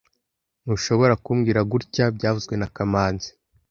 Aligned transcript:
Ntushobora 0.63 1.13
kumbwira 1.23 1.59
gutya 1.71 2.05
byavuzwe 2.15 2.53
na 2.57 2.67
kamanzi 2.75 3.29